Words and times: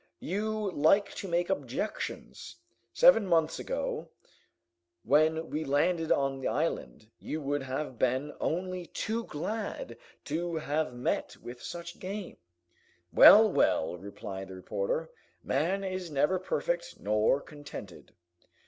"You 0.19 0.71
like 0.71 1.13
to 1.13 1.27
make 1.27 1.51
objections. 1.51 2.55
Seven 2.91 3.23
months 3.27 3.59
ago, 3.59 4.09
when 5.03 5.51
we 5.51 5.63
landed 5.63 6.11
on 6.11 6.39
the 6.41 6.47
island, 6.47 7.11
you 7.19 7.39
would 7.39 7.61
have 7.61 7.99
been 7.99 8.33
only 8.39 8.87
too 8.87 9.25
glad 9.25 9.95
to 10.25 10.55
have 10.55 10.91
met 10.91 11.37
with 11.37 11.61
such 11.61 11.99
game!" 11.99 12.37
"Well, 13.13 13.47
well," 13.47 13.95
replied 13.95 14.47
the 14.47 14.55
reporter, 14.55 15.11
"man 15.43 15.83
is 15.83 16.09
never 16.09 16.39
perfect, 16.39 16.99
nor 16.99 17.39
contented." 17.39 18.15